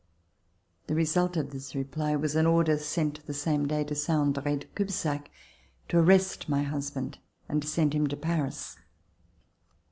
The 0.87 0.95
result 0.95 1.37
of 1.37 1.51
this 1.51 1.75
reply 1.75 2.15
was 2.15 2.35
an 2.35 2.47
order, 2.47 2.79
sent 2.79 3.23
the 3.27 3.35
same 3.35 3.67
day, 3.67 3.83
to 3.83 3.93
Saint 3.93 4.33
Andrc 4.35 4.61
de 4.61 4.65
Cubzac, 4.69 5.29
to 5.89 5.99
arrest 5.99 6.49
my 6.49 6.63
husband 6.63 7.19
and 7.47 7.63
send 7.63 7.93
him 7.93 8.07
to 8.07 8.17
Paris. 8.17 8.77